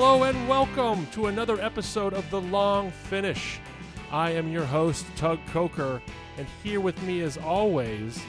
[0.00, 3.58] Hello and welcome to another episode of The Long Finish.
[4.12, 6.00] I am your host, Tug Coker,
[6.36, 8.22] and here with me, as always,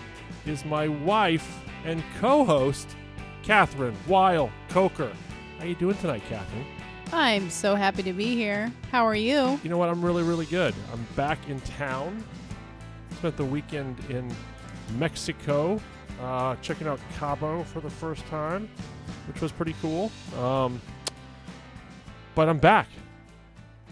[0.48, 2.88] is my wife and co-host,
[3.44, 5.12] Kathryn Weil Coker.
[5.60, 6.66] How are you doing tonight, Kathryn?
[7.14, 8.74] I'm so happy to be here.
[8.90, 9.60] How are you?
[9.62, 9.90] You know what?
[9.90, 10.74] I'm really, really good.
[10.92, 12.26] I'm back in town.
[13.18, 14.36] Spent the weekend in
[14.98, 15.80] Mexico,
[16.20, 18.68] uh, checking out Cabo for the first time,
[19.28, 20.12] which was pretty cool.
[20.36, 20.82] Um,
[22.36, 22.88] but I'm back.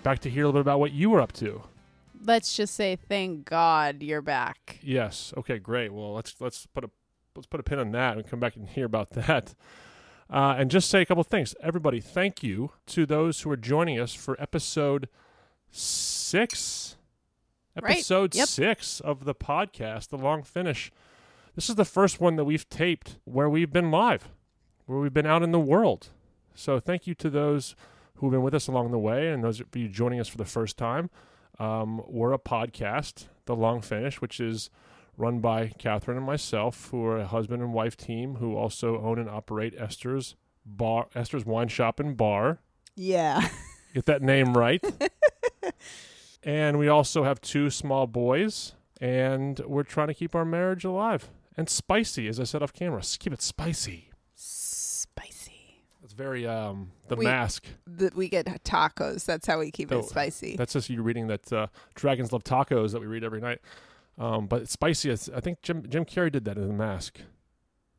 [0.03, 1.63] Back to hear a little bit about what you were up to.
[2.23, 4.79] Let's just say thank God you're back.
[4.81, 5.33] Yes.
[5.37, 5.59] Okay.
[5.59, 5.93] Great.
[5.93, 6.89] Well, let's let's put a
[7.35, 9.53] let's put a pin on that and come back and hear about that.
[10.29, 11.55] Uh, and just say a couple things.
[11.63, 15.07] Everybody, thank you to those who are joining us for episode
[15.71, 16.95] six.
[17.81, 17.97] Right.
[17.97, 18.47] Episode Yep.
[18.47, 20.91] six of the podcast, The Long Finish.
[21.55, 24.29] This is the first one that we've taped where we've been live,
[24.85, 26.09] where we've been out in the world.
[26.55, 27.75] So thank you to those
[28.17, 30.45] who've been with us along the way and those of you joining us for the
[30.45, 31.09] first time.
[31.59, 34.69] Um, we're a podcast, The Long Finish, which is
[35.17, 39.17] run by Kathryn and myself, who are a husband and wife team who also own
[39.17, 42.59] and operate Esther's bar, Esther's Wine Shop and Bar.
[42.95, 43.47] Yeah.
[43.93, 44.83] Get that name right.
[46.43, 51.29] and we also have two small boys, and we're trying to keep our marriage alive
[51.55, 53.01] and spicy, as I said off camera.
[53.01, 54.11] Keep it spicy.
[56.17, 57.65] It's very um the We- mask.
[57.85, 59.23] that we get tacos.
[59.25, 60.55] That's how we keep it spicy.
[60.57, 63.59] That's just you reading that uh, dragons love tacos that we read every night.
[64.17, 65.11] Um, but it's spicy.
[65.11, 67.19] Is, I think Jim Jim Carrey did that in the mask.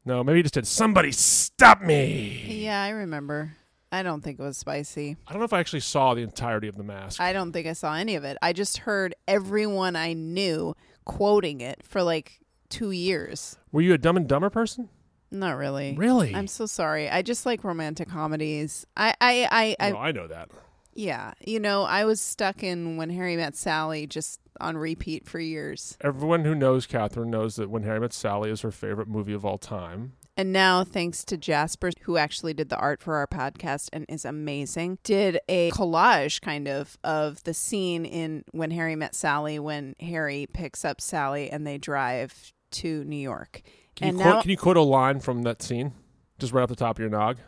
[0.04, 0.66] No, maybe he just did.
[0.66, 2.44] Somebody stop me.
[2.64, 3.54] Yeah, I remember.
[3.92, 5.16] I don't think it was spicy.
[5.28, 7.20] I don't know if I actually saw the entirety of the mask.
[7.20, 8.36] I don't think I saw any of it.
[8.42, 10.74] I just heard everyone I knew
[11.04, 13.56] quoting it for like two years.
[13.70, 14.88] Were you a Dumb and Dumber person?
[15.30, 15.94] Not really.
[15.96, 16.34] Really?
[16.34, 17.08] I'm so sorry.
[17.10, 18.86] I just like romantic comedies.
[18.96, 20.50] I, I, I, I Well, I know that.
[20.94, 21.34] yeah.
[21.44, 25.96] You know, I was stuck in When Harry Met Sally just on repeat for years.
[26.00, 29.44] Everyone who knows Kathryn knows that When Harry Met Sally is her favorite movie of
[29.44, 30.14] all time.
[30.36, 34.24] And now, thanks to Jasper, who actually did the art for our podcast and is
[34.24, 39.94] amazing, did a collage kind of of the scene in When Harry Met Sally when
[40.00, 43.62] Harry picks up Sally and they drive to New York.
[43.98, 44.34] Can you And quote?
[44.36, 45.92] now- Can you quote a line from that scene?
[46.38, 47.38] Just right off the top of your nog.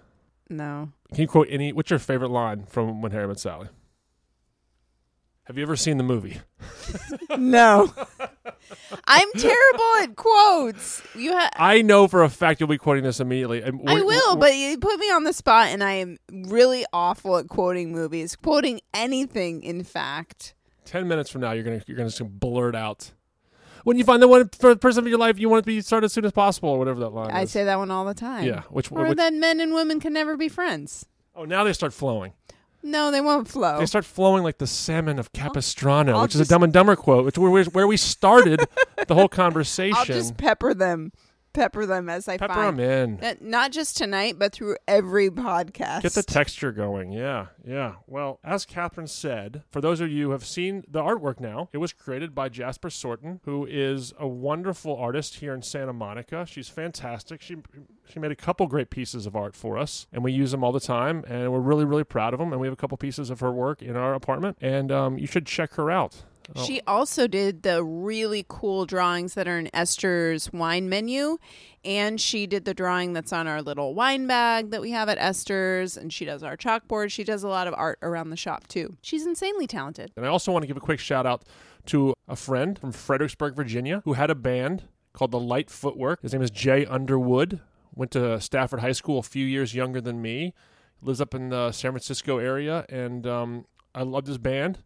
[0.48, 0.90] No.
[1.14, 1.72] Can you quote any?
[1.72, 3.68] What's your favorite line from When Harry Met Sally?
[5.44, 6.40] Have you ever seen the movie?
[7.38, 7.92] No.
[9.06, 11.00] I'm terrible at quotes.
[11.14, 13.62] You ha- I know for a fact you'll be quoting this immediately.
[13.64, 17.48] I will, but you put me on the spot and I am really awful at
[17.48, 18.34] quoting movies.
[18.34, 20.54] Quoting anything, in fact.
[20.84, 23.12] ten minutes from now, you're gonna you're gonna just blurt out.
[23.84, 25.66] When you find the one for the person of your life, you want it to
[25.66, 27.50] be started as soon as possible, or whatever that line I is.
[27.50, 28.44] say that one all the time.
[28.44, 28.62] yeah.
[28.70, 31.06] Which, Or which that men and women can never be friends.
[31.34, 32.32] oh now they start flowing.
[32.82, 33.78] No, they won't flow.
[33.78, 36.96] They start flowing like the salmon of Capistrano, I'll which is a Dumb and Dumber
[36.96, 38.60] quote, which where where we started
[39.06, 39.96] the whole conversation.
[39.98, 41.12] I'll just pepper them,
[41.52, 42.78] pepper them as I Pepper find.
[42.78, 43.38] them in.
[43.40, 46.02] Not just tonight, but through every podcast.
[46.02, 47.12] Get the texture going.
[47.12, 47.94] Yeah, yeah.
[48.06, 51.78] Well, as Kathryn said, for those of you who have seen the artwork now, it
[51.78, 56.46] was created by Jasper Sorton, who is a wonderful artist here in Santa Monica.
[56.46, 57.42] She's fantastic.
[57.42, 57.56] She
[58.08, 60.72] she made a couple great pieces of art for us, and we use them all
[60.72, 62.52] the time, and we're really really proud of them.
[62.52, 65.26] And we have a couple pieces of her work in our apartment, and um, you
[65.26, 66.22] should check her out.
[66.54, 66.64] Oh.
[66.64, 71.38] She also did the really cool drawings that are in Esther's wine menu.
[71.84, 75.18] And she did the drawing that's on our little wine bag that we have at
[75.18, 75.96] Esther's.
[75.96, 77.10] And she does our chalkboard.
[77.10, 78.96] She does a lot of art around the shop, too.
[79.02, 80.12] She's insanely talented.
[80.16, 81.44] And I also want to give a quick shout out
[81.86, 86.22] to a friend from Fredericksburg, Virginia, who had a band called the Light Footwork.
[86.22, 87.60] His name is Jay Underwood.
[87.94, 90.54] Went to Stafford High School a few years younger than me.
[91.02, 94.80] Lives up in the San Francisco area, and um, I loved his band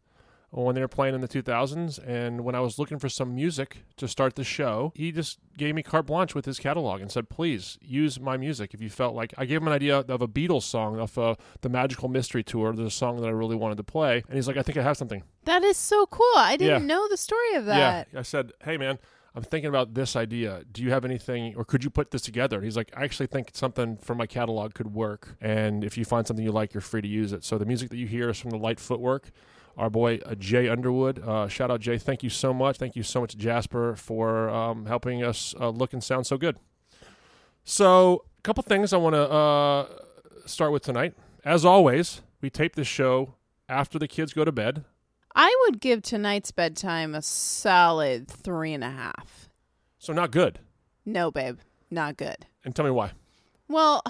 [0.62, 1.98] when they were playing in the 2000s.
[2.06, 5.74] And when I was looking for some music to start the show, he just gave
[5.74, 9.14] me carte blanche with his catalog and said, "Please use my music if you felt
[9.14, 12.42] like." I gave him an idea of a Beatles song off uh, the Magical Mystery
[12.44, 12.72] Tour.
[12.72, 14.82] There's a song that I really wanted to play, and he's like, "I think I
[14.82, 16.24] have something." That is so cool.
[16.36, 16.86] I didn't Yeah.
[16.86, 18.08] know the story of that.
[18.12, 18.98] Yeah, I said, "Hey, man."
[19.36, 20.62] I'm thinking about this idea.
[20.70, 22.54] Do you have anything, or could you put this together?
[22.58, 25.34] And he's like, I actually think something from my catalog could work.
[25.40, 27.42] And if you find something you like, you're free to use it.
[27.42, 29.32] So the music that you hear is from the Light Footwork.
[29.76, 31.18] Our boy uh, Jay Underwood.
[31.18, 31.98] Uh, shout out Jay.
[31.98, 32.78] Thank you so much.
[32.78, 36.58] Thank you so much, Jasper, for um, helping us uh, look and sound so good.
[37.64, 39.88] So, a couple things I want to uh,
[40.46, 41.14] start with tonight.
[41.44, 43.34] As always, we tape this show
[43.68, 44.84] after the kids go to bed.
[45.34, 49.48] I would give tonight's bedtime a solid three and a half.
[49.98, 50.60] So not good.
[51.04, 51.58] No, babe,
[51.90, 52.46] not good.
[52.64, 53.12] And tell me why.
[53.66, 54.02] Well,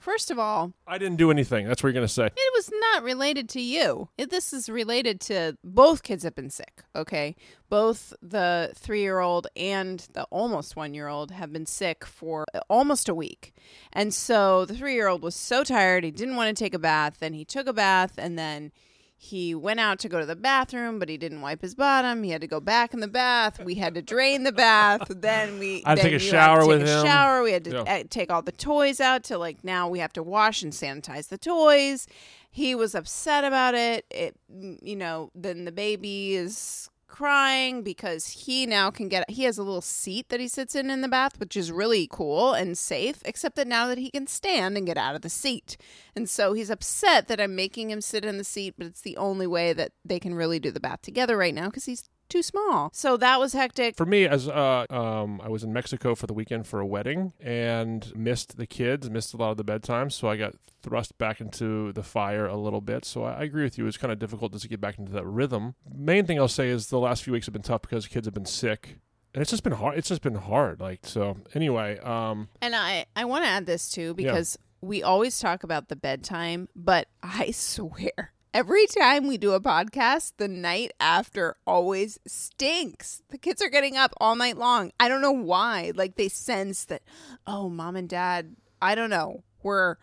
[0.00, 1.68] First of all, I didn't do anything.
[1.68, 2.26] That's what you're going to say.
[2.26, 4.08] it was not related to you.
[4.16, 6.82] It, this is related to both kids have been sick.
[6.96, 7.36] Okay,
[7.68, 13.52] both the three-year-old and the almost one-year-old have been sick for almost a week,
[13.92, 17.18] and so the three-year-old was so tired he didn't want to take a bath.
[17.20, 18.72] Then he took a bath, and then
[19.22, 22.22] he went out to go to the bathroom, but he didn't wipe his bottom.
[22.22, 23.62] He had to go back in the bath.
[23.62, 25.08] We had to drain the bath.
[25.20, 27.04] Then we I had to then take a shower to with take a him.
[27.06, 27.42] Shower.
[27.42, 27.80] We had to Yeah.
[27.82, 31.28] uh, take all the toys out to like now we have to wash and sanitize
[31.28, 32.06] the toys.
[32.50, 34.06] He was upset about it.
[34.10, 39.58] It you know then the baby is crying because he now can get he has
[39.58, 42.78] a little seat that he sits in in the bath which is really cool and
[42.78, 45.76] safe except that now that he can stand and get out of the seat.
[46.16, 49.16] And so he's upset that I'm making him sit in the seat but it's the
[49.16, 52.42] only way that they can really do the bath together right now because he's too
[52.42, 56.26] small so that was hectic For me, as uh, um, I was in Mexico for
[56.26, 60.10] the weekend for a wedding and missed the kids, missed a lot of the bedtime,
[60.10, 63.04] so I got thrust back into the fire a little bit.
[63.04, 65.12] So I, I agree with you; it's kind of difficult just to get back into
[65.12, 65.74] that rhythm.
[65.94, 68.34] Main thing I'll say is the last few weeks have been tough because kids have
[68.34, 68.98] been sick,
[69.34, 69.98] and it's just been hard.
[69.98, 70.80] It's just been hard.
[70.80, 71.36] Like so.
[71.54, 75.88] Anyway, um, And I, I want to add this too because we always talk about
[75.88, 82.18] the bedtime, but I swear every time we do a podcast, the night after always
[82.26, 83.22] stinks.
[83.30, 84.92] The kids are getting up all night long.
[84.98, 85.92] I don't know why.
[85.94, 87.02] Like they sense that,
[87.46, 89.96] oh, mom and dad, I don't know, we're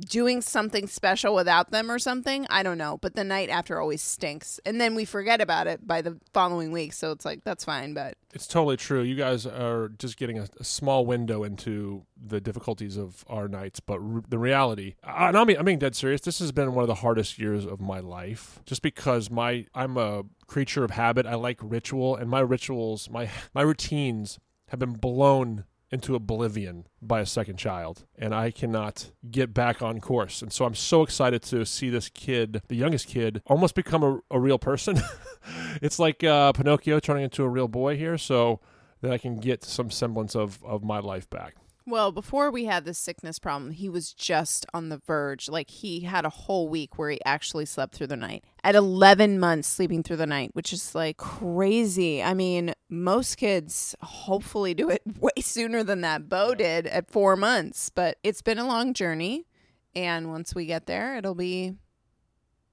[0.00, 2.46] doing something special without them or something.
[2.50, 2.98] I don't know.
[3.00, 4.58] But the night after always stinks.
[4.64, 6.92] And then we forget about it by the following week.
[6.92, 7.94] So it's like, that's fine.
[7.94, 9.02] But It's totally true.
[9.02, 13.80] You guys are just getting a, a small window into the difficulties of our nights,
[13.80, 13.98] but
[14.28, 16.20] the reality, I- and I'm, I'm being dead serious.
[16.20, 19.96] This has been one of the hardest years of my life, just because my I'm
[19.96, 21.24] a creature of habit.
[21.26, 24.38] I like ritual, and my rituals, my my routines
[24.68, 30.00] have been blown into oblivion by a second child, and I cannot get back on
[30.00, 30.40] course.
[30.40, 34.20] And so I'm so excited to see this kid, the youngest kid, almost become a,
[34.30, 35.00] a real person.
[35.82, 38.60] it's like uh, Pinocchio turning into a real boy here, so
[39.00, 41.56] that I can get some semblance of, of my life back.
[41.86, 45.48] Well, before we had this sickness problem, he was just on the verge.
[45.48, 48.44] Like he had a whole week where he actually slept through the night.
[48.62, 52.22] At 11 months sleeping through the night, which is like crazy.
[52.22, 56.28] I mean, most kids hopefully do it way sooner than that.
[56.28, 59.46] Bo did at 4 months, but it's been a long journey,
[59.94, 61.74] and once we get there, it'll be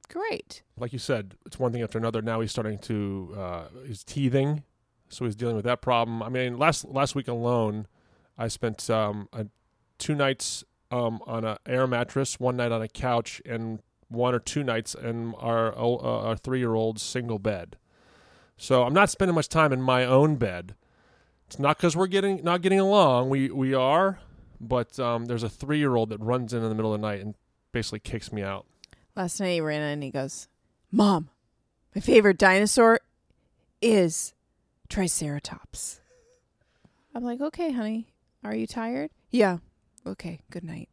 [0.10, 0.64] great.
[0.78, 2.22] Like you said, it's one thing after another.
[2.22, 4.64] Now he's starting to uh, he's teething,
[5.10, 6.22] so he's dealing with that problem.
[6.22, 7.88] I mean, last last week alone,
[8.38, 9.48] I spent um, a,
[9.98, 13.80] two nights um, on an air mattress, one night on a couch, and
[14.10, 15.98] one or two nights in our uh,
[16.28, 17.78] our three year old's single bed.
[18.58, 20.76] So I'm not spending much time in my own bed.
[21.48, 23.30] It's not because we're getting not getting along.
[23.30, 24.20] We we are,
[24.60, 27.08] but um, there's a three year old that runs in in the middle of the
[27.08, 27.36] night and
[27.72, 28.66] basically kicks me out.
[29.16, 30.48] Last night he ran in and he goes,
[30.92, 31.30] Mom,
[31.96, 33.00] my favorite dinosaur
[33.82, 34.34] is
[34.90, 36.02] Triceratops.
[37.16, 38.08] I'm like, okay, honey.
[38.44, 39.12] Are you tired?
[39.30, 39.58] Yeah.
[40.06, 40.90] Okay, good night.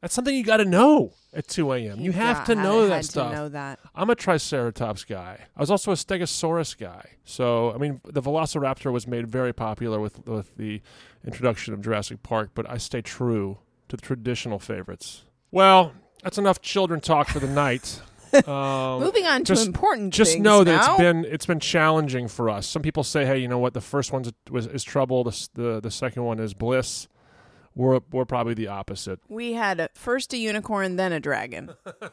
[0.00, 2.00] That's something you got to know at 2 a.m.
[2.00, 3.30] You have to know that stuff.
[3.30, 3.80] To know that.
[3.96, 5.38] I'm a Triceratops guy.
[5.56, 7.04] I was also a Stegosaurus guy.
[7.24, 10.80] So, I mean, the Velociraptor was made very popular with, with the
[11.26, 15.24] introduction of Jurassic Park, but I stay true to the traditional favorites.
[15.50, 15.92] Well,
[16.22, 18.00] that's enough children talk for the night.
[18.48, 20.92] Um, Moving on to just- important just know that now.
[20.92, 22.66] it's been it's been challenging for us.
[22.66, 23.74] Some people say, "Hey, you know what?
[23.74, 25.24] The first one was is trouble.
[25.24, 27.08] The the the second one is bliss."
[27.74, 29.20] We're we're probably the opposite.
[29.28, 31.70] we had a, first a unicorn, then a dragon.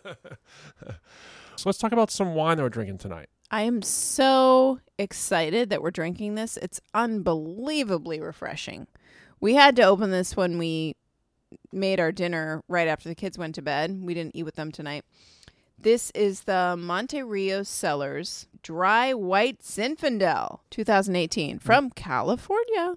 [1.57, 3.29] So let's talk about some wine that we're drinking tonight.
[3.49, 6.57] I am so excited that we're drinking this.
[6.57, 8.87] It's unbelievably refreshing.
[9.39, 10.95] We had to open this when we
[11.71, 14.01] made our dinner right after the kids went to bed.
[14.01, 15.05] We didn't eat with them tonight.
[15.77, 22.95] This is the Monte Rio Cellars Dry White Zinfandel 2018 from California.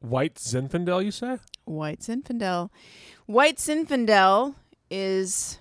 [0.00, 1.38] White Zinfandel, you say?
[1.64, 2.70] White Zinfandel.
[3.26, 4.54] White Zinfandel
[4.90, 5.58] is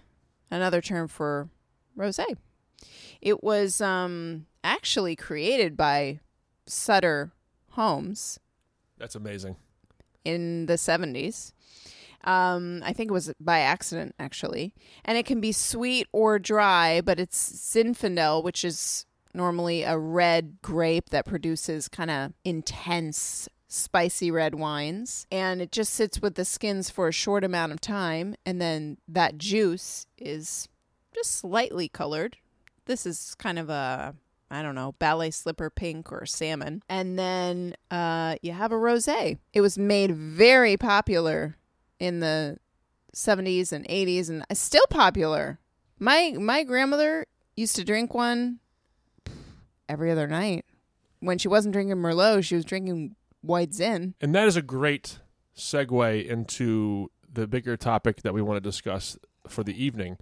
[0.50, 1.50] another term for
[1.98, 2.26] rosé.
[3.22, 6.20] It was um, actually created by
[6.66, 7.32] Sutter
[7.72, 8.40] Homes
[8.98, 9.56] That's amazing.
[10.26, 11.54] in the 70s.
[12.24, 14.74] Um, I think it was by accident, actually.
[15.06, 20.62] And it can be sweet or dry, but it's Zinfandel, which is normally a red
[20.62, 25.26] grape that produces kind of intense, spicy red wines.
[25.32, 28.36] And it just sits with the skins for a short amount of time.
[28.46, 30.68] And then that juice is
[31.14, 32.38] just slightly colored.
[32.86, 34.16] This is kind of a
[34.54, 36.84] I don't know, ballet slipper pink or salmon.
[36.88, 39.40] And then uh, you have a rosé.
[39.52, 41.58] It was made very popular
[42.04, 42.58] in the
[43.16, 45.60] 70s and 80s and still popular.
[46.00, 48.60] My my grandmother used to drink one
[49.88, 50.66] every other night.
[51.22, 54.16] When she wasn't drinking Merlot, she was drinking White Zin.
[54.20, 55.20] And that is a great
[55.56, 59.18] segue into the bigger topic that we want to discuss
[59.48, 60.18] for the evening,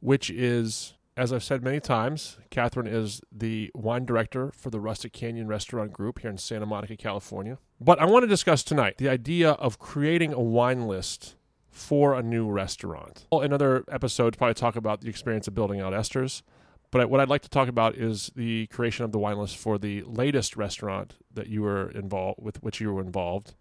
[0.00, 5.14] which is, as I've said many times, Catherine is the wine director for the Rustic
[5.14, 7.56] Canyon Restaurant Group here in Santa Monica, California.
[7.82, 11.34] But I want to discuss tonight the idea of creating a wine list
[11.68, 13.26] for a new restaurant.
[13.32, 16.44] Well, in other episodes, probably talk about the experience of building out Esther's.
[16.92, 19.78] But what I'd like to talk about is the creation of the wine list for
[19.78, 23.54] the latest restaurant that you were involved with, which you were involved,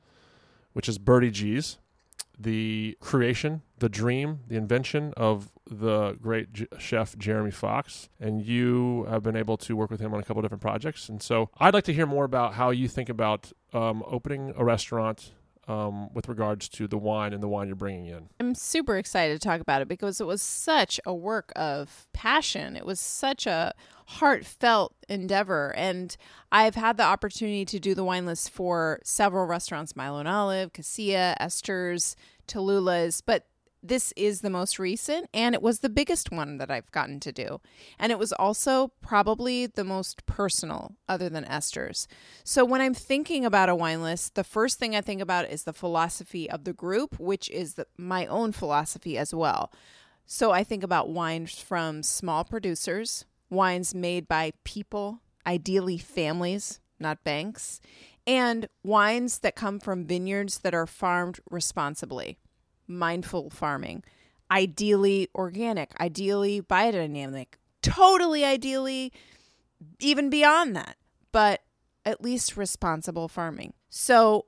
[0.73, 1.79] which is Birdie G's.
[2.37, 9.05] The creation, the dream, the invention of the great J- chef Jeremy Fox, and you
[9.09, 11.07] have been able to work with him on a couple different projects.
[11.07, 14.63] And so, I'd like to hear more about how you think about um, opening a
[14.63, 15.31] restaurant
[15.67, 18.29] um, with regards to the wine and the wine you're bringing in.
[18.39, 22.75] I'm super excited to talk about it because it was such a work of passion.
[22.75, 23.73] It was such a
[24.05, 25.73] heartfelt endeavor.
[25.75, 26.15] And
[26.51, 30.73] I've had the opportunity to do the wine list for several restaurants Milo and Olive,
[30.73, 32.15] Cassia, Esther's,
[32.47, 33.21] Tallula's.
[33.21, 33.45] But
[33.83, 37.31] this is the most recent and it was the biggest one that I've gotten to
[37.31, 37.61] do.
[37.97, 42.07] And it was also probably the most personal other than Esther's.
[42.43, 45.63] So when I'm thinking about a wine list, the first thing I think about is
[45.63, 49.71] the philosophy of the group, which is the, my own philosophy as well.
[50.25, 57.23] So I think about wines from small producers, wines made by people, ideally families, not
[57.23, 57.81] banks,
[58.27, 62.37] and wines that come from vineyards that are farmed responsibly
[62.91, 64.03] mindful farming,
[64.49, 69.11] ideally organic, ideally biodynamic, totally ideally
[69.99, 70.97] even beyond that,
[71.31, 71.61] but
[72.05, 73.73] at least responsible farming.
[73.89, 74.45] So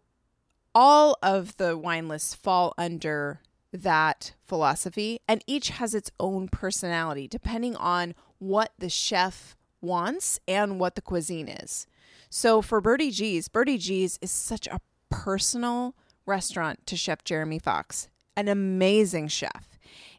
[0.75, 7.27] all of the wine lists fall under that philosophy and each has its own personality
[7.27, 11.88] depending on what the chef wants and what the cuisine is.
[12.29, 15.95] So for Birdie G's, Birdie G's is such a personal
[16.25, 19.73] restaurant to Chef Jeremy Fox an amazing chef.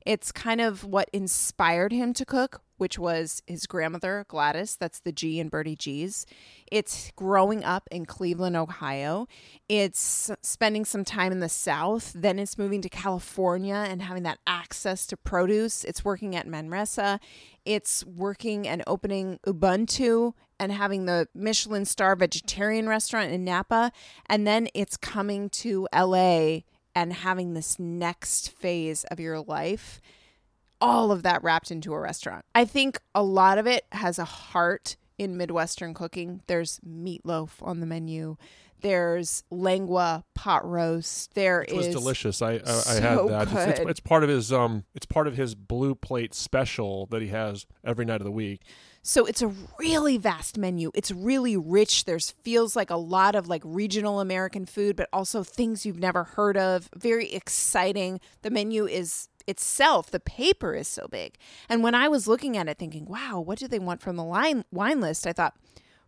[0.04, 4.76] It's kind of what inspired him to cook, which was his grandmother, Gladys.
[4.76, 6.26] That's the G in Birdie G's.
[6.70, 9.26] It's growing up in Cleveland, Ohio.
[9.66, 12.12] It's spending some time in the South.
[12.14, 15.84] Then it's moving to California and having that access to produce.
[15.84, 17.18] It's working at Manresa.
[17.64, 23.90] It's working and opening Ubuntu and having the Michelin star vegetarian restaurant in Napa.
[24.26, 26.60] And then it's coming to LA
[26.94, 30.00] and having this next phase of your life,
[30.80, 32.44] all of that wrapped into a restaurant.
[32.54, 36.42] I think a lot of it has a heart in Midwestern cooking.
[36.46, 38.36] There's meatloaf on the menu.
[38.80, 41.34] There's lengua pot roast.
[41.34, 42.42] There It is was delicious.
[42.42, 43.48] I I, I had that.
[43.50, 44.84] It's, it's, it's part of his um.
[44.94, 48.60] It's part of his blue plate special that he has every night of the week.
[49.06, 50.90] So it's a really vast menu.
[50.94, 52.06] It's really rich.
[52.06, 56.24] There's feels like a lot of like regional American food, but also things you've never
[56.24, 56.88] heard of.
[56.96, 58.18] Very exciting.
[58.40, 61.36] The menu is itself, the paper is so big.
[61.68, 64.24] And when I was looking at it thinking, wow, what do they want from the
[64.24, 65.26] line wine list?
[65.26, 65.54] I thought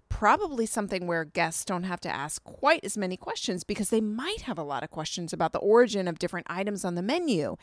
[0.09, 4.41] probably something where guests don't have to ask quite as many questions because they might
[4.43, 7.57] have a lot of questions about the origin of different items on the menu.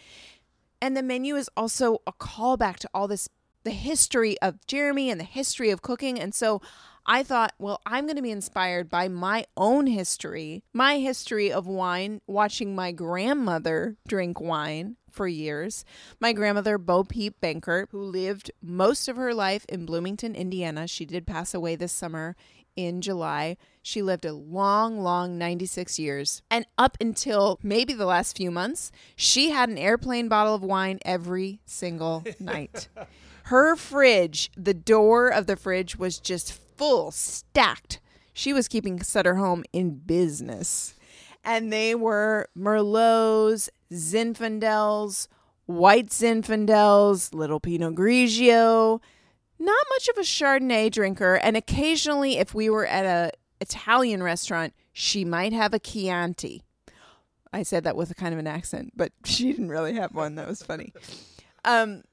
[0.80, 3.30] And the menu is also a callback to all this
[3.64, 6.20] the history of Jeremy and the history of cooking.
[6.20, 6.62] And so
[7.06, 11.68] I thought, well, I'm going to be inspired by my own history, my history of
[11.68, 15.84] wine, watching my grandmother drink wine for years.
[16.20, 20.88] My grandmother, Bo Peep Bankert, who lived most of her life in Bloomington, Indiana.
[20.88, 22.36] She did pass away this summer
[22.76, 23.58] in July.
[23.82, 26.42] She lived a long, long 96 years.
[26.50, 31.00] And up until maybe the last few months, she had an airplane bottle of wine
[31.06, 32.88] every single night.
[33.48, 38.00] Her fridge, the door of the fridge was just full, stacked.
[38.34, 40.96] She was keeping Sutter Home in business.
[41.44, 45.28] And they were Merlots, Zinfandels,
[45.66, 49.02] white Zinfandels, little Pinot Grigio.
[49.60, 51.36] Not much of a Chardonnay drinker.
[51.36, 56.64] And occasionally, if we were at a Italian restaurant, she might have a Chianti.
[57.52, 60.36] I said that with a kind of an accent, but she didn't really have one.
[60.36, 60.94] That was funny.
[61.66, 62.04] Um,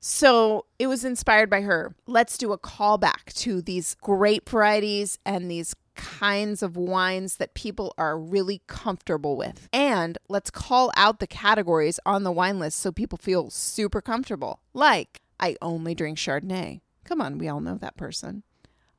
[0.00, 1.94] so it was inspired by her.
[2.06, 7.92] Let's do a callback to these grape varieties and these kinds of wines that people
[7.98, 9.68] are really comfortable with.
[9.72, 14.60] And let's call out the categories on the wine list so people feel super comfortable.
[14.72, 16.80] Like, I only drink Chardonnay.
[17.04, 18.44] Come on, we all know that person.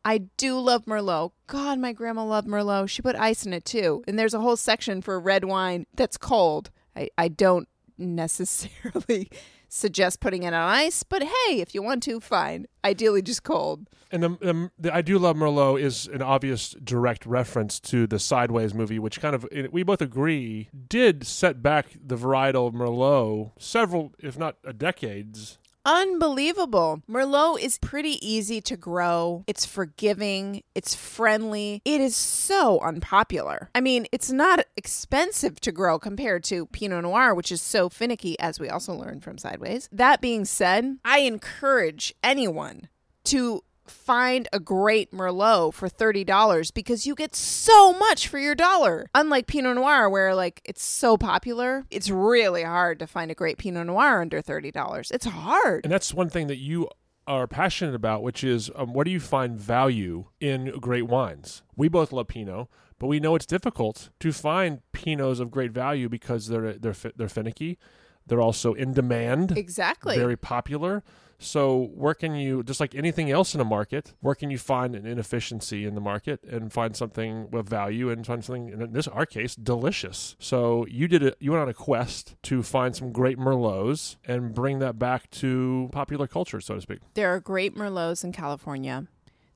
[0.03, 1.31] I do love Merlot.
[1.47, 2.89] God, my grandma loved Merlot.
[2.89, 4.03] She put ice in it too.
[4.07, 6.71] And there's a whole section for red wine that's cold.
[6.95, 9.29] I, I don't necessarily
[9.69, 12.65] suggest putting it on ice, but hey, if you want to, fine.
[12.83, 13.87] Ideally, just cold.
[14.11, 18.19] And the, the, the I do love Merlot is an obvious direct reference to the
[18.19, 24.13] Sideways movie, which kind of we both agree did set back the varietal Merlot several,
[24.19, 25.59] if not a decades.
[25.89, 27.01] Unbelievable.
[27.09, 29.43] Merlot is pretty easy to grow.
[29.47, 30.61] It's forgiving.
[30.75, 31.81] It's friendly.
[31.83, 33.71] It is so unpopular.
[33.73, 38.39] I mean, it's not expensive to grow compared to Pinot Noir, which is so finicky,
[38.39, 39.89] as we also learned from Sideways.
[39.91, 42.87] That being said, I encourage anyone
[43.23, 49.07] to find a great Merlot for $30 because you get so much for your dollar.
[49.13, 53.57] Unlike Pinot Noir, where like it's so popular, it's really hard to find a great
[53.57, 55.11] Pinot Noir under $30.
[55.11, 55.85] It's hard.
[55.85, 56.89] And that's one thing that you
[57.27, 61.61] are passionate about, which is um, what do you find value in great wines?
[61.75, 62.67] We both love Pinot,
[62.97, 67.29] but we know it's difficult to find Pinots of great value because they're they're they're
[67.29, 67.77] finicky.
[68.25, 69.57] They're also in demand.
[69.57, 70.15] Exactly.
[70.15, 71.03] Very popular.
[71.41, 74.93] So, where can you, just like anything else in a market, where can you find
[74.93, 79.07] an inefficiency in the market and find something of value and find something, in this
[79.07, 80.35] our case, delicious?
[80.37, 84.53] So, you did it, you went on a quest to find some great Merlots and
[84.53, 86.99] bring that back to popular culture, so to speak.
[87.13, 89.07] There are great Merlots in California.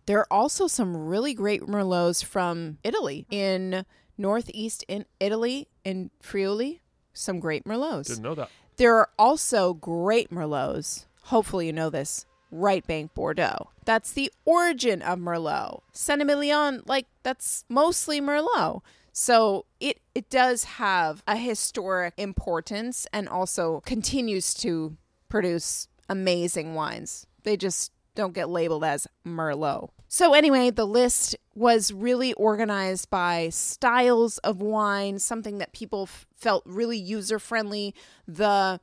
[0.05, 3.85] There are also some really great Merlots from Italy in
[4.17, 6.81] northeast in Italy in Friuli.
[7.13, 8.07] Some great Merlots.
[8.07, 8.49] Didn't know that.
[8.77, 13.69] There are also great Merlots hopefully you know this, Right Bank Bordeaux.
[13.85, 15.81] That's the origin of Merlot.
[15.91, 18.81] Saint Emilion, like that's mostly Merlot.
[19.11, 24.97] So it it does have a historic importance and also continues to
[25.29, 27.25] produce amazing wines.
[27.43, 29.89] They just don't get labeled as Merlot.
[30.07, 36.27] So anyway, the list was really organized by styles of wine, something that people f-
[36.35, 37.95] felt really user friendly.
[38.27, 38.79] The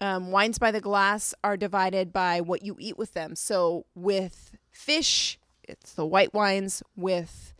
[0.00, 3.36] um, wines by the glass are divided by what you eat with them.
[3.36, 6.82] So with fish, it's the white wines.
[6.96, 7.54] With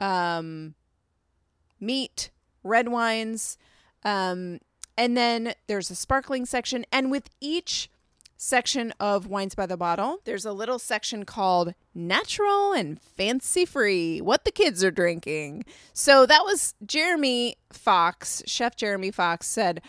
[0.00, 0.74] um,
[1.80, 2.30] meat,
[2.62, 3.58] red wines.
[4.04, 4.60] Um,
[4.96, 6.84] and then there's a sparkling section.
[6.90, 7.88] And with each
[8.36, 14.20] section of Wines by the Bottle, there's a little section called Natural and Fancy Free
[14.20, 15.64] What the Kids Are Drinking.
[15.92, 19.82] So that was Jeremy Fox, Chef Jeremy Fox said,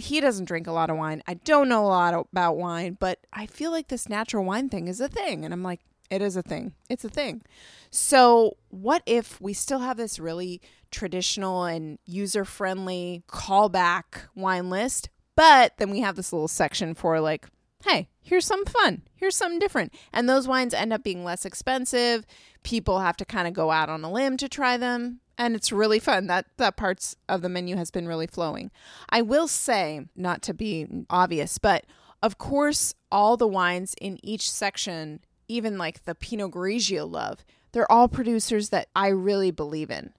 [0.00, 1.22] he doesn't drink a lot of wine.
[1.26, 4.88] I don't know a lot about wine, but I feel like this natural wine thing
[4.88, 5.44] is a thing.
[5.44, 6.74] And I'm like, it is a thing.
[6.88, 7.42] It's a thing.
[7.90, 10.60] So, what if we still have this really
[10.90, 17.20] traditional and user friendly callback wine list, but then we have this little section for
[17.20, 17.46] like,
[17.84, 19.02] hey, here's some fun.
[19.14, 19.94] Here's something different.
[20.12, 22.26] And those wines end up being less expensive.
[22.62, 25.72] People have to kind of go out on a limb to try them and it's
[25.72, 26.26] really fun.
[26.26, 28.70] That that parts of the menu has been really flowing.
[29.08, 31.86] I will say, not to be obvious, but
[32.22, 37.90] of course, all the wines in each section, even like the Pinot Grigio love, they're
[37.90, 40.12] all producers that I really believe in.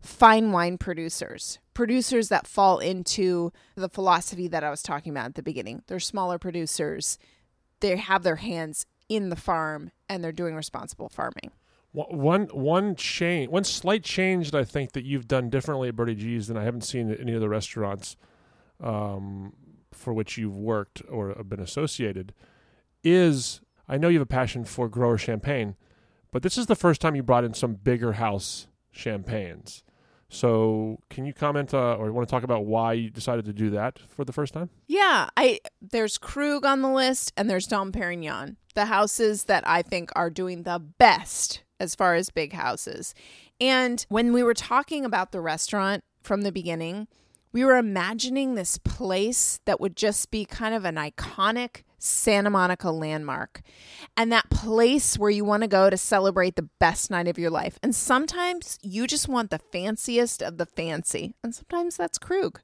[0.00, 5.34] Fine wine producers, producers that fall into the philosophy that I was talking about at
[5.34, 5.82] the beginning.
[5.86, 7.18] They're smaller producers.
[7.80, 11.50] They have their hands in the farm and they're doing responsible farming.
[11.92, 16.14] One one change, one slight change that I think that you've done differently at Birdie
[16.14, 18.16] G's than I haven't seen at any of the restaurants
[18.80, 19.52] um,
[19.92, 22.32] for which you've worked or been associated
[23.04, 25.76] is I know you have a passion for grower champagne,
[26.30, 29.82] but this is the first time you brought in some bigger house champagnes.
[30.28, 33.68] So, can you comment uh, or want to talk about why you decided to do
[33.70, 34.70] that for the first time?
[34.86, 39.82] Yeah, I there's Krug on the list and there's Dom Perignon, the houses that I
[39.82, 43.14] think are doing the best as far as big houses.
[43.60, 47.08] And when we were talking about the restaurant from the beginning,
[47.52, 52.90] we were imagining this place that would just be kind of an iconic Santa Monica
[52.90, 53.60] landmark
[54.16, 57.50] and that place where you want to go to celebrate the best night of your
[57.50, 57.78] life.
[57.82, 62.60] And sometimes you just want the fanciest of the fancy, and sometimes that's Krug.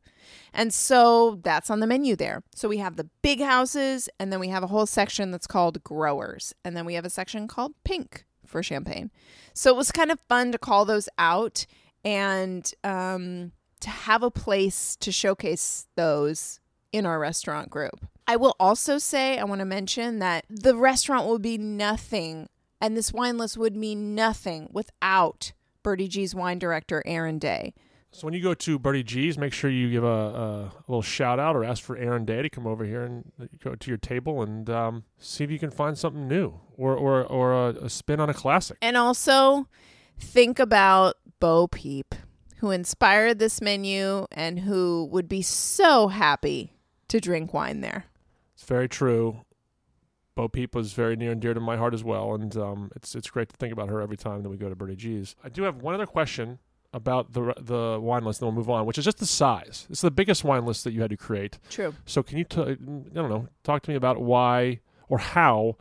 [0.53, 2.43] And so that's on the menu there.
[2.55, 5.85] So we have the big houses, and then we have a whole section that's called
[5.85, 9.11] growers, and then we have a section called pink for champagne.
[9.55, 11.67] So it was kind of fun to call those out
[12.05, 16.61] and um, to have a place to showcase those
[16.93, 18.07] in our restaurant group.
[18.27, 22.49] I will also say, I want to mention that the restaurant will be nothing,
[22.81, 27.75] and this wine list would mean nothing without Birdie G's wine director, Aaron Day.
[28.11, 31.03] So when you go to Birdie G's, make sure you give a, a, a, little
[31.03, 33.31] shout out or ask for Aaron Day to come over here and
[33.63, 37.23] go to your table and um, see if you can find something new or or
[37.25, 38.79] or a, a spin on a classic.
[38.81, 39.69] And also
[40.19, 42.15] think about Bo Peep,
[42.57, 46.73] who inspired this menu and who would be so happy
[47.09, 48.07] to drink wine there.
[48.55, 49.43] It's very true.
[50.35, 53.15] Bo Peep was very near and dear to my heart as well, and um, it's
[53.15, 55.37] it's great to think about her every time that we go to Birdie G's.
[55.45, 56.59] I do have one other question
[56.93, 59.87] about the the wine list, then we'll move on, which is just the size.
[59.91, 61.59] It's the biggest wine list that you had to create.
[61.71, 61.95] True.
[62.07, 65.77] So can you, t- I don't know, talk to me about why or how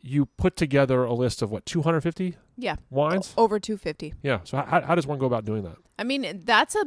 [0.00, 2.76] you put together a list of what 250 Yeah.
[2.88, 3.34] wines?
[3.36, 4.14] Over 250.
[4.22, 4.40] Yeah.
[4.44, 5.76] So how, how does one go about doing that?
[5.98, 6.84] I mean, that's a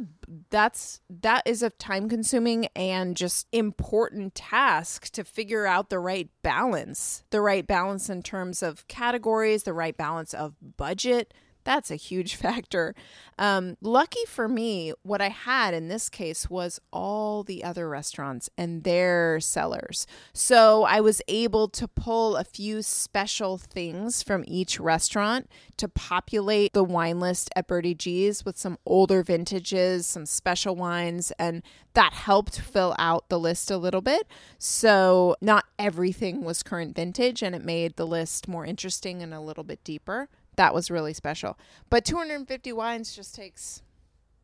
[0.48, 6.30] that's that is a time consuming and just important task to figure out the right
[6.42, 7.22] balance.
[7.28, 11.34] The right balance in terms of categories, the right balance of budget.
[11.64, 12.94] That's a huge factor.
[13.38, 18.50] Um, lucky for me, what I had in this case was all the other restaurants
[18.58, 20.06] and their cellars.
[20.32, 25.48] So I was able to pull a few special things from each restaurant
[25.78, 31.32] to populate the wine list at Birdie G's with some older vintages, some special wines,
[31.38, 31.62] and
[31.94, 34.26] that helped fill out the list a little bit.
[34.58, 39.40] So not everything was current vintage, and it made the list more interesting and a
[39.40, 41.58] little bit deeper that was really special.
[41.90, 43.82] But 250 wines just takes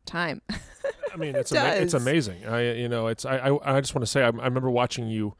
[0.05, 0.41] time.
[1.13, 2.45] I mean, it's ama- it's amazing.
[2.45, 5.07] I you know, it's I I, I just want to say I, I remember watching
[5.07, 5.35] you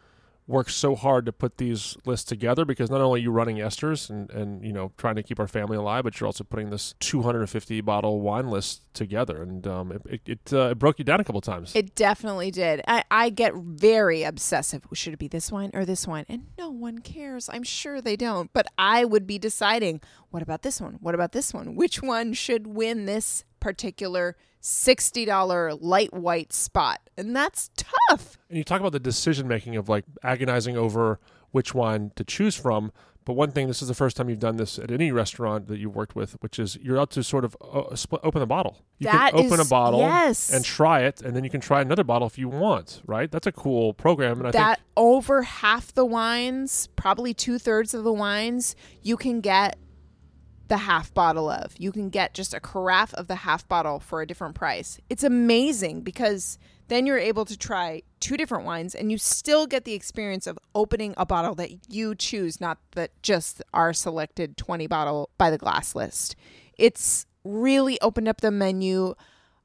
[0.50, 4.10] work so hard to put these lists together because not only are you running esters
[4.10, 6.96] and and you know trying to keep our family alive, but you're also putting this
[7.00, 11.20] 250 bottle wine list together, and um, it it, it, uh, it broke you down
[11.20, 11.76] a couple times.
[11.76, 12.82] It definitely did.
[12.88, 14.84] I, I get very obsessive.
[14.94, 16.26] Should it be this wine or this wine?
[16.28, 17.50] And no one cares.
[17.54, 18.52] I'm sure they don't.
[18.52, 20.98] But I would be deciding what about this one?
[21.00, 21.76] What about this one?
[21.76, 27.02] Which one should win this particular $60 light white spot?
[27.18, 28.38] And that's tough.
[28.50, 31.20] And you talk about the decision making of like agonizing over
[31.52, 32.92] which wine to choose from.
[33.26, 35.78] But one thing, this is the first time you've done this at any restaurant that
[35.78, 38.78] you've worked with, which is you're out to sort of uh, split, open the bottle.
[38.98, 40.52] You That can open is- a bottle yes.
[40.52, 43.04] and try it, and then you can try another bottle if you want.
[43.06, 43.30] Right?
[43.30, 47.94] That's a cool program, and I that think over half the wines, probably two thirds
[47.94, 49.78] of the wines, you can get
[50.70, 51.74] the half bottle of.
[51.78, 55.00] You can get just a carafe of the half bottle for a different price.
[55.10, 59.84] It's amazing because then you're able to try two different wines and you still get
[59.84, 64.88] the experience of opening a bottle that you choose, not that just our selected 20
[64.88, 66.36] bottle by the glass list.
[66.78, 69.16] It's really opened up the menu,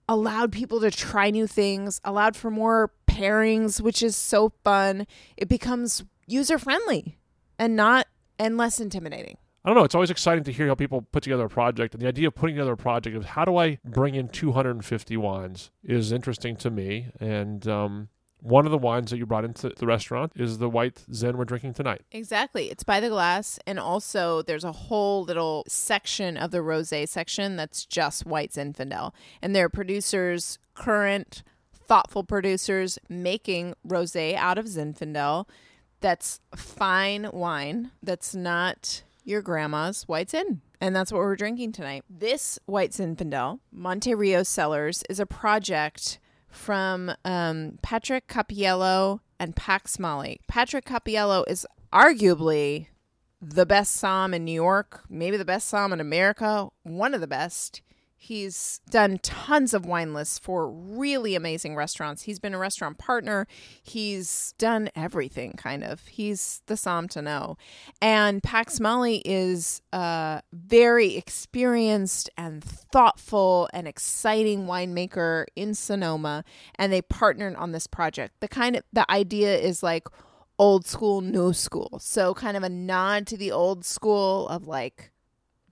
[0.08, 5.06] allowed people to try new things, allowed for more pairings, which is so fun.
[5.36, 7.18] It becomes user friendly
[7.58, 8.06] and not
[8.38, 9.36] and less intimidating.
[9.64, 9.84] I don't know.
[9.84, 12.34] It's always exciting to hear how people put together a project, and the idea of
[12.34, 16.70] putting together a project of how do I bring in 250 wines is interesting to
[16.70, 17.08] me.
[17.18, 18.08] And um,
[18.40, 21.46] one of the wines that you brought into the restaurant is the white Zin we're
[21.46, 22.02] drinking tonight.
[22.12, 22.70] Exactly.
[22.70, 23.58] It's by the glass.
[23.66, 29.12] And also, there's a whole little section of the rose section that's just white Zinfandel.
[29.40, 35.48] And there are producers, current, thoughtful producers, making rose out of Zinfandel
[36.04, 40.60] that's fine wine that's not your grandma's white Zin.
[40.80, 42.04] And that's what we're drinking tonight.
[42.08, 49.96] This white Zinfandel, Monte Rio Cellars, is a project from um, Patrick Cappiello and Pax
[49.96, 50.38] Mahle.
[50.46, 52.88] Patrick Cappiello is arguably
[53.40, 57.26] the best Somm in New York, maybe the best Somm in America, one of the
[57.26, 57.82] best.
[58.24, 62.22] He's done tons of wine lists for really amazing restaurants.
[62.22, 63.46] He's been a restaurant partner.
[63.82, 66.06] He's done everything, kind of.
[66.06, 67.58] He's the Somm to know.
[68.00, 76.44] And Pax Mahle is a very experienced and thoughtful and exciting winemaker in Sonoma.
[76.76, 78.40] And they partnered on this project.
[78.40, 80.08] The kind of the idea is like
[80.58, 81.98] old school, new school.
[82.00, 85.10] So kind of a nod to the old school of like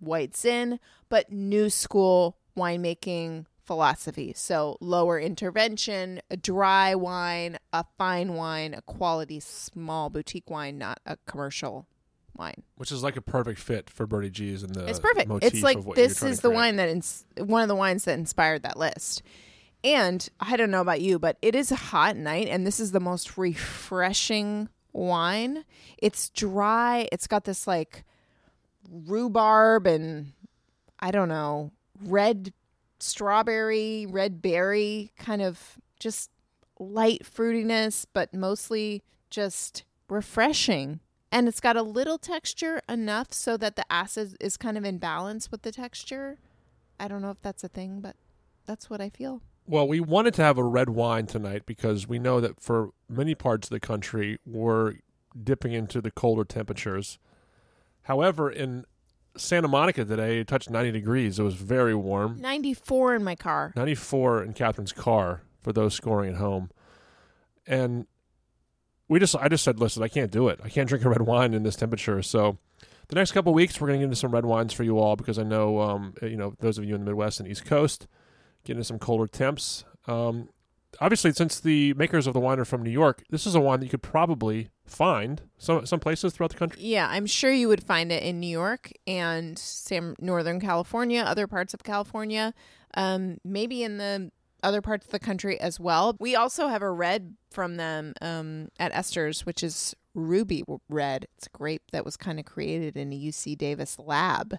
[0.00, 4.32] White Zin, but new school winemaking philosophy.
[4.36, 11.00] So lower intervention, a dry wine, a fine wine, a quality small boutique wine, not
[11.06, 11.86] a commercial
[12.36, 12.62] wine.
[12.76, 15.30] Which is like a perfect fit for Birdie G's and the it's perfect.
[15.42, 18.04] It's like of what you're this is the wine that ins- one of the wines
[18.04, 19.22] that inspired that list.
[19.84, 22.92] And I don't know about you, but it is a hot night, and this is
[22.92, 25.64] the most refreshing wine.
[25.98, 27.08] It's dry.
[27.10, 28.04] It's got this like
[28.88, 30.32] rhubarb and
[30.98, 31.72] I don't know,
[32.04, 32.52] red
[32.98, 36.30] strawberry, red berry kind of just
[36.78, 41.00] light fruitiness, but mostly just refreshing.
[41.30, 44.98] And it's got a little texture enough so that the acid is kind of in
[44.98, 46.38] balance with the texture.
[47.00, 48.16] I don't know if that's a thing, but
[48.66, 49.40] that's what I feel.
[49.66, 53.34] Well, we wanted to have a red wine tonight because we know that for many
[53.34, 54.96] parts of the country, we're
[55.42, 57.18] dipping into the colder temperatures.
[58.02, 58.84] However, in
[59.36, 61.38] Santa Monica today, it touched 90 degrees.
[61.38, 62.40] It was very warm.
[62.40, 63.72] 94 in my car.
[63.76, 66.70] 94 in Kathryn's car for those scoring at home.
[67.66, 68.06] And
[69.08, 70.60] we just I just said, listen, I can't do it.
[70.64, 72.22] I can't drink a red wine in this temperature.
[72.22, 72.58] So
[73.08, 75.16] the next couple weeks, we're going to get into some red wines for you all
[75.16, 78.06] because I know, um, you know, those of you in the Midwest and East Coast,
[78.64, 79.84] get into some colder temps.
[80.06, 80.48] Um,
[81.00, 83.80] obviously, since the makers of the wine are from New York, this is a wine
[83.80, 86.82] that you could probably find some some places throughout the country.
[86.82, 91.46] Yeah, I'm sure you would find it in New York and Sam, Northern California, other
[91.46, 92.52] parts of California,
[92.94, 94.30] um, maybe in the
[94.62, 96.16] other parts of the country as well.
[96.20, 101.26] We also have a red from them um, at Esther's, which is ruby red.
[101.36, 104.56] It's a grape that was kind of created in a UC Davis lab.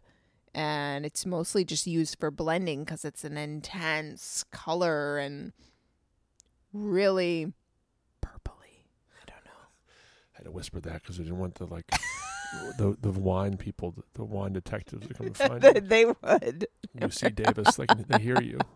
[0.53, 5.51] And it's mostly just used for blending because it's an intense color and
[6.71, 7.53] really
[8.23, 8.86] purpley.
[9.19, 9.51] I don't know.
[10.33, 11.89] I had to whisper that because I didn't want the like
[12.77, 15.82] the the wine people, the, the wine detectives to come and find you.
[15.82, 16.67] they would.
[16.97, 18.60] UC Davis, they can they hear you.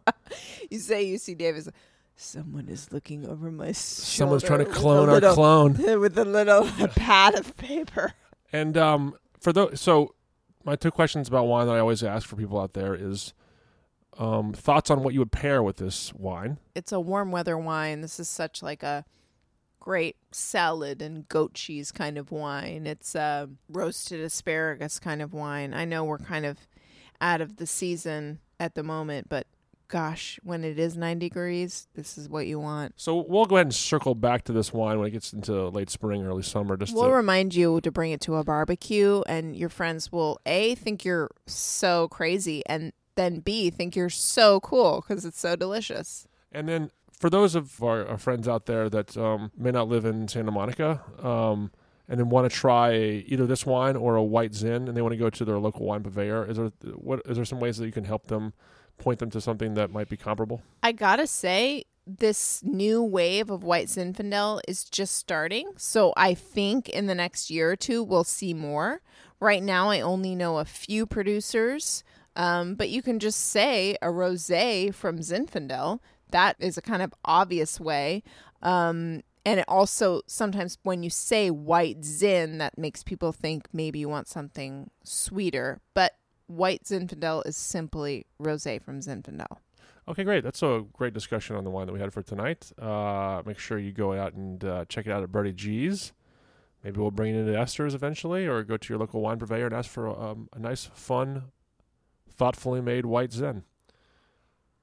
[0.70, 1.70] You say UC Davis.
[2.18, 6.00] Someone is looking over my Someone's trying to shoulder with a clone our little- clone.
[6.02, 8.12] with a little pad of paper.
[8.52, 10.16] And um, for those, so
[10.66, 13.34] my two questions about wine that I always ask for people out there is
[14.18, 16.58] um, thoughts on what you would pair with this wine.
[16.76, 18.02] It's a warm weather wine.
[18.02, 19.06] This is such like a
[19.88, 22.86] great salad and goat cheese kind of wine.
[22.86, 25.74] It's a roasted asparagus kind of wine.
[25.74, 26.58] I know we're kind of
[27.22, 29.48] out of the season at the moment, but
[29.88, 32.96] gosh, when it is 90 degrees, this is what you want.
[32.98, 35.90] So we'll go ahead and circle back to this wine when it gets into late
[35.90, 36.76] spring, early summer.
[36.76, 40.38] Just We'll to, remind you to bring it to a barbecue, and your friends will
[40.46, 45.56] A, think you're so crazy, and then B, think you're so cool because it's so
[45.56, 46.28] delicious.
[46.52, 50.06] and then for those of our, our friends out there that um, may not live
[50.06, 51.02] in Santa Monica.
[51.22, 51.72] Um,
[52.10, 55.12] and then want to try either this wine or a white zin, and they want
[55.12, 56.50] to go to their local wine purveyor.
[56.50, 58.54] Is there what is there some ways that you can help them
[58.98, 60.62] point them to something that might be comparable?
[60.82, 65.72] I gotta say, this new wave of White Zinfandel is just starting.
[65.76, 69.02] So I think in the next year or two, we'll see more.
[69.40, 72.04] Right now, I only know a few producers,
[72.36, 76.00] um, but you can just say a rosé from Zinfandel.
[76.32, 78.24] That is a kind of obvious way.
[78.62, 84.00] Um, and it also sometimes when you say white zin, that makes people think maybe
[84.00, 85.80] you want something sweeter.
[85.94, 86.14] But
[86.48, 89.58] white Zinfandel is simply rosé from Zinfandel.
[90.10, 90.44] Okay, great.
[90.44, 92.72] That's a great discussion on the wine that we had for tonight.
[92.82, 96.14] Uh, make sure you go out and uh, check it out at Birdie G's.
[96.84, 99.76] Maybe we'll bring it into Esther's eventually, or go to your local wine purveyor and
[99.76, 101.52] ask for um, a nice, fun,
[102.30, 103.64] thoughtfully made white Zin.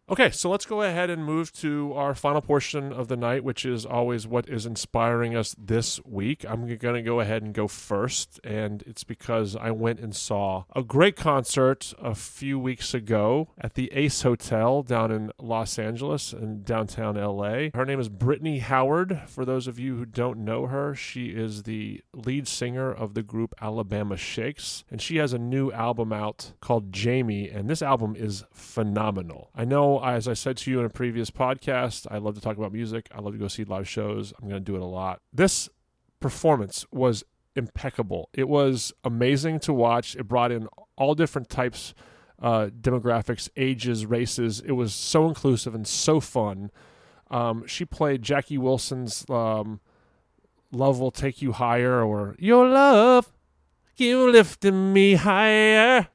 [0.07, 3.65] Okay, so let's go ahead and move to our final portion of the night, which
[3.65, 6.45] is always what is inspiring us this week.
[6.47, 10.65] I'm going to go ahead and go first, and it's because I went and saw
[10.77, 16.35] a great concert a few weeks ago at the Ace Hotel down in Los Angeles
[16.35, 17.71] in downtown LA.
[17.75, 19.23] Her name is Brittany Howard.
[19.27, 23.23] For those of you who don't know her, she is the lead singer of the
[23.23, 28.15] group Alabama Shakes, and she has a new album out called Jaime, and this album
[28.15, 29.49] is phenomenal.
[29.55, 32.57] I know, as I said to you in a previous podcast, I love to talk
[32.57, 33.09] about music.
[33.15, 34.33] I love to go see live shows.
[34.41, 35.21] I'm going to do it a lot.
[35.33, 35.69] This
[36.21, 37.25] performance was
[37.57, 38.31] impeccable.
[38.33, 40.17] It was amazing to watch.
[40.17, 41.95] It brought in all different types,
[42.41, 44.61] uh, demographics, ages, races.
[44.61, 46.71] It was so inclusive and so fun.
[47.31, 49.81] Um, she played Jackie Wilson's um,
[50.73, 53.33] "Love Will Take You Higher" or "Your Love,
[53.97, 56.09] You Lifting Me Higher."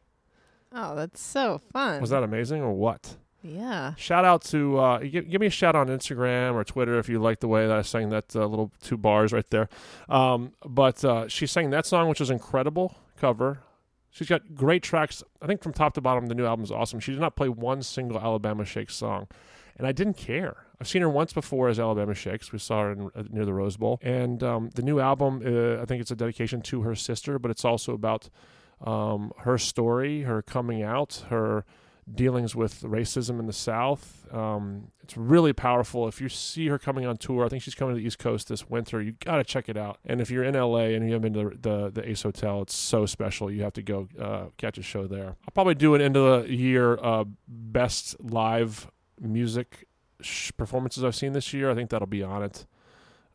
[0.71, 1.99] Oh, that's so fun.
[1.99, 3.17] Was that amazing or what?
[3.41, 3.95] Yeah.
[3.95, 7.19] Shout out to uh, give, give me a shout on Instagram or Twitter if you
[7.19, 9.69] like the way that I sang that uh, little two bars right there.
[10.09, 13.59] Um, but uh, she sang that song, which is incredible cover.
[14.11, 15.23] She's got great tracks.
[15.41, 16.99] I think from top to bottom, the new album is awesome.
[16.99, 19.27] She did not play one single Alabama Shakes song,
[19.77, 20.65] and I didn't care.
[20.81, 22.51] I've seen her once before as Alabama Shakes.
[22.51, 25.41] We saw her in, uh, near the Rose Bowl, and um, the new album.
[25.45, 28.29] Uh, I think it's a dedication to her sister, but it's also about
[28.81, 31.65] um, her story, her coming out, her
[32.13, 34.27] dealings with racism in the South.
[34.33, 36.07] Um, it's really powerful.
[36.07, 38.47] If you see her coming on tour, I think she's coming to the East Coast
[38.47, 39.01] this winter.
[39.01, 39.99] You got to check it out.
[40.05, 42.61] And if you're in LA and you haven't been to the, the, the Ace Hotel,
[42.61, 43.51] it's so special.
[43.51, 45.27] You have to go uh, catch a show there.
[45.27, 49.87] I'll probably do an end of the year uh, best live music
[50.21, 51.69] sh- performances I've seen this year.
[51.69, 52.65] I think that'll be on it.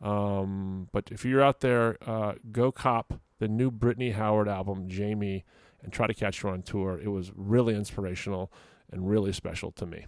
[0.02, 5.44] Um, but if you're out there, uh, go cop the new Brittany Howard album, Jaime,
[5.84, 6.98] and try to catch her on tour.
[7.00, 8.50] It was really inspirational
[8.90, 10.06] and really special to me.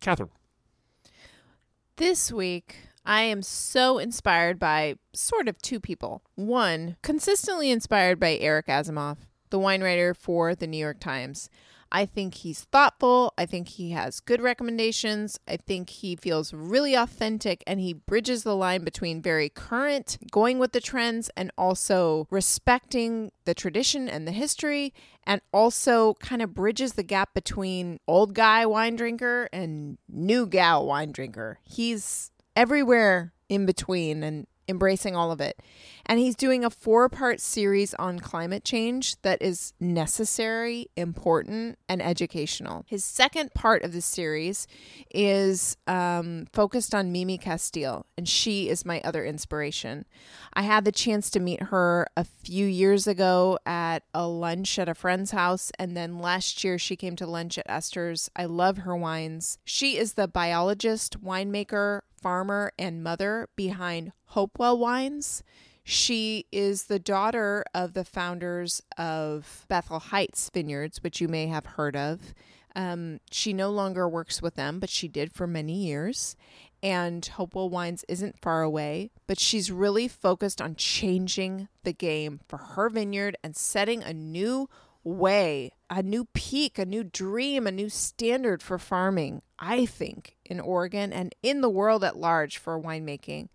[0.00, 0.28] Kathryn.
[1.96, 6.22] This week, I am so inspired by sort of two people.
[6.34, 9.18] One, consistently inspired by Eric Asimov,
[9.50, 11.50] the wine writer for the New York Times.
[11.94, 13.34] I think he's thoughtful.
[13.36, 15.38] I think he has good recommendations.
[15.46, 20.58] I think he feels really authentic and he bridges the line between very current, going
[20.58, 26.54] with the trends, and also respecting the tradition and the history, and also kind of
[26.54, 31.58] bridges the gap between old guy wine drinker and new gal wine drinker.
[31.62, 35.60] He's everywhere in between and embracing all of it.
[36.06, 42.02] And he's doing a four part series on climate change that is necessary, important, and
[42.02, 42.84] educational.
[42.88, 44.66] His second part of the series
[45.14, 50.04] is um, focused on Mimi Casteel, and she is my other inspiration.
[50.54, 54.88] I had the chance to meet her a few years ago at a lunch at
[54.88, 58.30] a friend's house, and then last year she came to lunch at Esther's.
[58.34, 59.58] I love her wines.
[59.64, 65.42] She is the biologist, winemaker, farmer, and mother behind Hopewell Wines.
[65.84, 71.66] She is the daughter of the founders of Bethel Heights Vineyards, which you may have
[71.66, 72.34] heard of.
[72.76, 76.36] Um, she no longer works with them, but she did for many years.
[76.82, 82.56] And Hopewell Wines isn't far away, but she's really focused on changing the game for
[82.56, 84.68] her vineyard and setting a new
[85.04, 90.58] way, a new peak, a new dream, a new standard for farming, I think, in
[90.58, 93.48] Oregon and in the world at large for winemaking.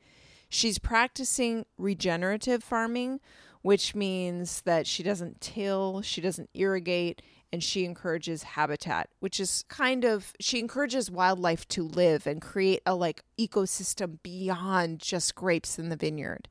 [0.48, 3.20] She's practicing regenerative farming,
[3.62, 9.66] which means that she doesn't till, she doesn't irrigate, and she encourages habitat, which is
[9.68, 15.78] kind of she encourages wildlife to live and create a like ecosystem beyond just grapes
[15.78, 16.48] in the vineyard.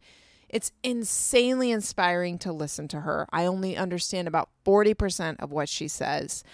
[0.51, 3.27] It's insanely inspiring to listen to her.
[3.33, 6.45] I only understand about 40% of what she says.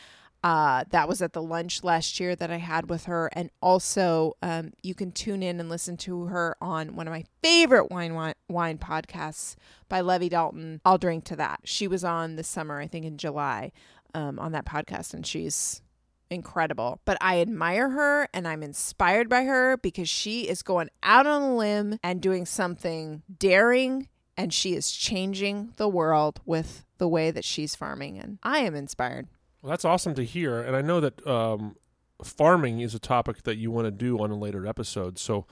[0.43, 3.31] Uh, that was at the lunch last year that I had with her.
[3.33, 7.25] And also, um, you can tune in and listen to her on one of my
[7.43, 9.55] favorite wine, wine, wine podcasts
[9.89, 10.81] by Levi Dalton.
[10.85, 11.61] I'll drink to that.
[11.65, 13.71] She was on this summer, I think in July,
[14.15, 15.81] um, on that podcast, and she's
[16.29, 17.01] incredible.
[17.05, 21.43] But I admire her and I'm inspired by her because she is going out on
[21.43, 27.31] a limb and doing something daring and she is changing the world with the way
[27.31, 28.19] that she's farming.
[28.19, 29.29] And I am inspired.
[29.63, 30.61] Well, that's awesome to hear.
[30.61, 31.77] And I know that um,
[32.23, 35.19] farming is a topic that you want to do on a later episode.
[35.19, 35.47] So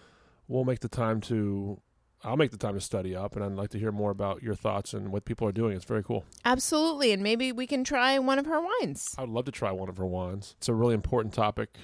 [0.49, 1.81] we'll make the time to
[2.23, 4.55] I'll make the time to study up, and I'd like to hear more about your
[4.55, 5.75] thoughts and what people are doing.
[5.75, 6.25] It's very cool.
[6.45, 9.07] Absolutely, and maybe we can try one of her wines.
[9.17, 10.55] I would love to try one of her wines.
[10.59, 11.79] It's a really important topic,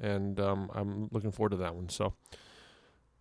[0.00, 1.90] and um, I'm looking forward to that one.
[1.90, 2.14] So,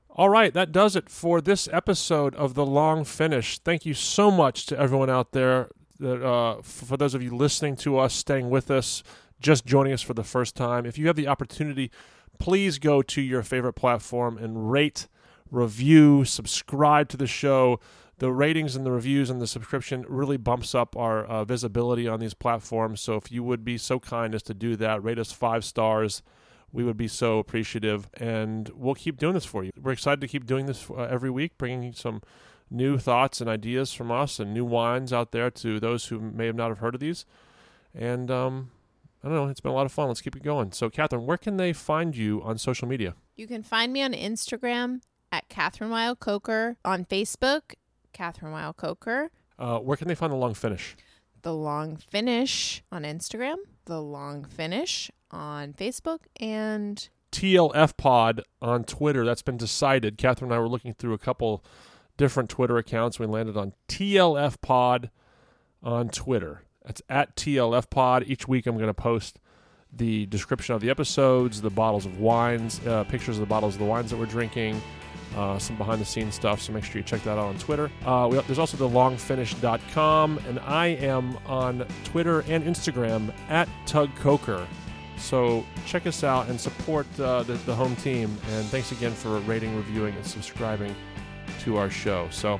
[0.09, 3.59] all right, that does it for this episode of the Long Finish.
[3.59, 5.71] Thank you so much to everyone out there.
[6.01, 9.03] Uh, for those of you listening to us, staying with us,
[9.39, 10.85] just joining us for the first time.
[10.85, 11.91] If you have the opportunity,
[12.39, 15.07] please go to your favorite platform and rate
[15.51, 17.79] review, subscribe to the show.
[18.17, 22.19] The ratings and the reviews and the subscription really bumps up our uh, visibility on
[22.19, 23.01] these platforms.
[23.01, 26.21] So if you would be so kind as to do that, rate us five stars.
[26.71, 29.71] We would be so appreciative, and we'll keep doing this for you.
[29.81, 32.21] We're excited to keep doing this uh, every week, bringing some
[32.71, 36.45] new thoughts and ideas from us and new wines out there to those who may
[36.47, 37.25] have not have heard of these.
[37.93, 38.71] And um,
[39.23, 40.07] I don't know, it's been a lot of fun.
[40.07, 40.71] Let's keep it going.
[40.71, 43.15] So, Kathryn, where can they find you on social media?
[43.35, 47.75] You can find me on Instagram at Kathryn Weil Coker, on Facebook,
[48.13, 49.31] Kathryn Weil Coker.
[49.59, 50.95] Uh, where can they find the long finish?
[51.41, 53.55] The Long Finish on Instagram,
[53.85, 59.25] The Long Finish on Facebook, and TLF Pod on Twitter.
[59.25, 60.17] That's been decided.
[60.17, 61.63] Kathryn and I were looking through a couple
[62.21, 63.17] different Twitter accounts.
[63.17, 65.09] We landed on TLF Pod
[65.81, 66.61] on Twitter.
[66.85, 68.25] That's at TLF Pod.
[68.27, 69.39] Each week I'm going to post
[69.91, 73.79] the description of the episodes, the bottles of wines, uh, pictures of the bottles of
[73.79, 74.79] the wines that we're drinking,
[75.35, 76.61] uh, some behind the scenes stuff.
[76.61, 77.89] So make sure you check that out on Twitter.
[78.05, 84.15] Uh, we, there's also the longfinish.com, and I am on Twitter and Instagram at Tug
[84.15, 84.67] Coker.
[85.17, 88.37] So check us out and support uh, the, the home team.
[88.51, 90.95] And thanks again for rating, reviewing, and subscribing
[91.61, 92.27] to our show.
[92.31, 92.59] So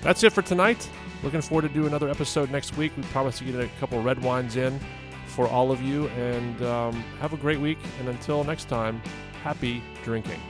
[0.00, 0.88] that's it for tonight.
[1.22, 2.92] Looking forward to do another episode next week.
[2.96, 4.78] We promise to get a couple red wines in
[5.26, 6.08] for all of you.
[6.08, 7.78] And um, have a great week.
[7.98, 9.00] And until next time,
[9.42, 10.40] happy drinking.